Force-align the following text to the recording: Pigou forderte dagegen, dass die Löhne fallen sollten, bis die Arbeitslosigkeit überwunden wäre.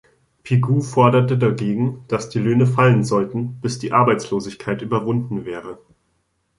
Pigou 0.41 0.81
forderte 0.81 1.37
dagegen, 1.37 2.05
dass 2.07 2.27
die 2.27 2.39
Löhne 2.39 2.65
fallen 2.65 3.03
sollten, 3.03 3.59
bis 3.61 3.77
die 3.77 3.91
Arbeitslosigkeit 3.93 4.81
überwunden 4.81 5.45
wäre. 5.45 5.77